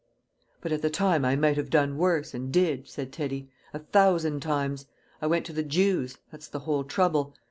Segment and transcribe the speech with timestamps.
[0.61, 4.39] "But at the time I might have done worse, and did," said Teddy, "a thousand
[4.41, 4.87] times!
[5.21, 6.17] I went to the Jews.
[6.31, 7.35] That's the whole trouble.